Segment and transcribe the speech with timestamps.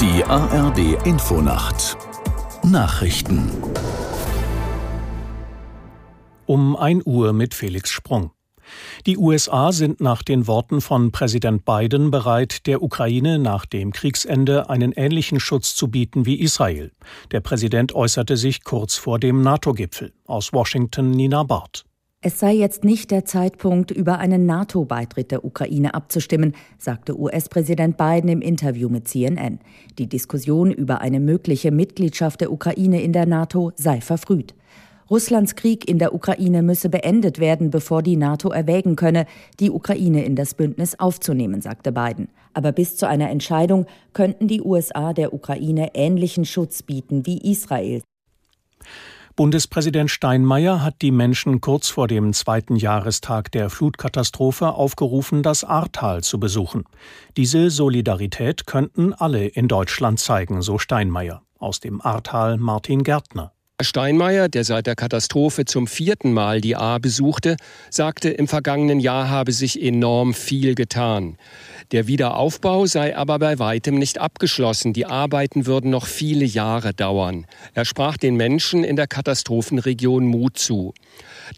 [0.00, 1.96] Die ARD Infonacht
[2.62, 3.50] Nachrichten
[6.46, 8.32] um 1 Uhr mit Felix Sprung.
[9.06, 14.68] Die USA sind nach den Worten von Präsident Biden bereit, der Ukraine nach dem Kriegsende
[14.68, 16.90] einen ähnlichen Schutz zu bieten wie Israel.
[17.30, 20.12] Der Präsident äußerte sich kurz vor dem NATO-Gipfel.
[20.26, 21.84] Aus Washington Nina Barth.
[22.22, 28.28] Es sei jetzt nicht der Zeitpunkt, über einen NATO-Beitritt der Ukraine abzustimmen, sagte US-Präsident Biden
[28.28, 29.58] im Interview mit CNN.
[29.96, 34.54] Die Diskussion über eine mögliche Mitgliedschaft der Ukraine in der NATO sei verfrüht.
[35.08, 39.24] Russlands Krieg in der Ukraine müsse beendet werden, bevor die NATO erwägen könne,
[39.58, 42.28] die Ukraine in das Bündnis aufzunehmen, sagte Biden.
[42.52, 48.02] Aber bis zu einer Entscheidung könnten die USA der Ukraine ähnlichen Schutz bieten wie Israel.
[49.40, 56.22] Bundespräsident Steinmeier hat die Menschen kurz vor dem zweiten Jahrestag der Flutkatastrophe aufgerufen, das Ahrtal
[56.22, 56.84] zu besuchen.
[57.38, 61.40] Diese Solidarität könnten alle in Deutschland zeigen, so Steinmeier.
[61.58, 63.54] Aus dem Ahrtal Martin Gärtner.
[63.82, 67.56] Steinmeier, der seit der Katastrophe zum vierten Mal die A besuchte,
[67.90, 71.36] sagte, im vergangenen Jahr habe sich enorm viel getan.
[71.92, 74.92] Der Wiederaufbau sei aber bei weitem nicht abgeschlossen.
[74.92, 77.46] Die Arbeiten würden noch viele Jahre dauern.
[77.74, 80.94] Er sprach den Menschen in der Katastrophenregion Mut zu.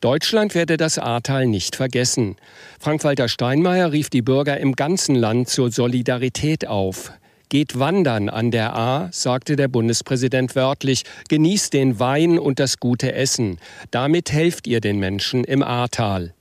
[0.00, 2.36] Deutschland werde das Ahrtal nicht vergessen.
[2.80, 7.12] Frank-Walter Steinmeier rief die Bürger im ganzen Land zur Solidarität auf.
[7.52, 13.12] Geht wandern an der A, sagte der Bundespräsident wörtlich, genießt den Wein und das gute
[13.12, 13.58] Essen.
[13.90, 16.32] Damit helft ihr den Menschen im Ahrtal.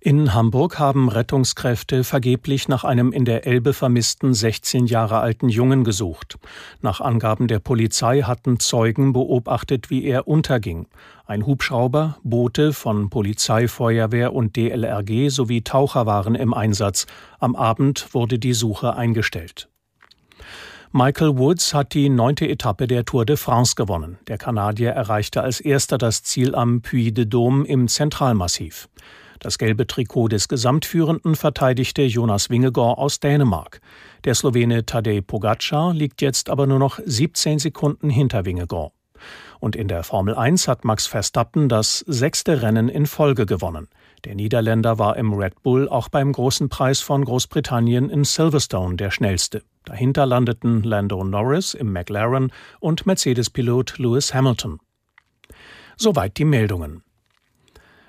[0.00, 5.84] In Hamburg haben Rettungskräfte vergeblich nach einem in der Elbe vermissten 16 Jahre alten Jungen
[5.84, 6.38] gesucht.
[6.80, 10.88] Nach Angaben der Polizei hatten Zeugen beobachtet, wie er unterging.
[11.26, 17.06] Ein Hubschrauber, Boote von Polizei, Feuerwehr und DLRG sowie Taucher waren im Einsatz.
[17.38, 19.68] Am Abend wurde die Suche eingestellt.
[20.98, 24.16] Michael Woods hat die neunte Etappe der Tour de France gewonnen.
[24.28, 28.88] Der Kanadier erreichte als erster das Ziel am Puy de Dôme im Zentralmassiv.
[29.38, 33.82] Das gelbe Trikot des Gesamtführenden verteidigte Jonas Wingegaard aus Dänemark.
[34.24, 38.95] Der Slowene Tadej Pogacar liegt jetzt aber nur noch 17 Sekunden hinter Wingegaard.
[39.60, 43.88] Und in der Formel 1 hat Max Verstappen das sechste Rennen in Folge gewonnen.
[44.24, 49.10] Der Niederländer war im Red Bull auch beim großen Preis von Großbritannien in Silverstone der
[49.10, 49.62] schnellste.
[49.84, 54.80] Dahinter landeten Lando Norris im McLaren und Mercedes-Pilot Lewis Hamilton.
[55.96, 57.05] Soweit die Meldungen.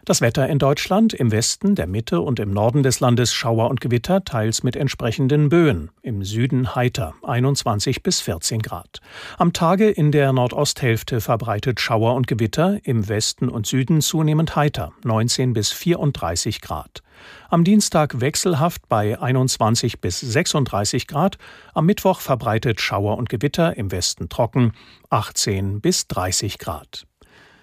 [0.07, 3.81] Das Wetter in Deutschland im Westen, der Mitte und im Norden des Landes Schauer und
[3.81, 5.91] Gewitter, teils mit entsprechenden Böen.
[6.01, 9.01] Im Süden heiter, 21 bis 14 Grad.
[9.37, 14.93] Am Tage in der Nordosthälfte verbreitet Schauer und Gewitter, im Westen und Süden zunehmend heiter,
[15.03, 17.03] 19 bis 34 Grad.
[17.49, 21.37] Am Dienstag wechselhaft bei 21 bis 36 Grad,
[21.73, 24.71] am Mittwoch verbreitet Schauer und Gewitter, im Westen trocken,
[25.09, 27.05] 18 bis 30 Grad.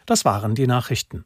[0.05, 1.25] Das waren die Nachrichten.